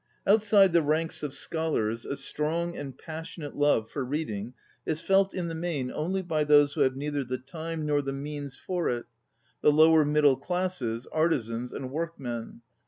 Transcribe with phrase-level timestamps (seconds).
[0.25, 5.47] Outside the ranks of scholars, a strong and passionate love for reading is felt, in
[5.47, 8.13] the main, only by those who have neither the time 10 ON READING nor the
[8.13, 12.61] means for it, ŌĆö the lower middle classes, artisans, and work men.